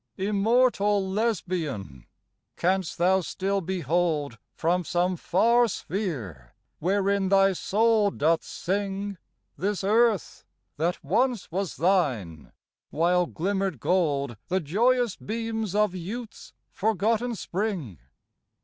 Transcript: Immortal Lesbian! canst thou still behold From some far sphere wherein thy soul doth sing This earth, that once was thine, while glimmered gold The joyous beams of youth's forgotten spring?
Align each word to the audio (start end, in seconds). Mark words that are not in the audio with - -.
Immortal 0.17 1.07
Lesbian! 1.11 2.07
canst 2.57 2.97
thou 2.97 3.21
still 3.21 3.61
behold 3.61 4.39
From 4.55 4.83
some 4.83 5.15
far 5.15 5.67
sphere 5.67 6.55
wherein 6.79 7.29
thy 7.29 7.53
soul 7.53 8.09
doth 8.09 8.43
sing 8.43 9.19
This 9.59 9.83
earth, 9.83 10.43
that 10.77 11.03
once 11.03 11.51
was 11.51 11.75
thine, 11.75 12.51
while 12.89 13.27
glimmered 13.27 13.79
gold 13.79 14.37
The 14.47 14.59
joyous 14.59 15.15
beams 15.17 15.75
of 15.75 15.93
youth's 15.93 16.51
forgotten 16.71 17.35
spring? 17.35 17.99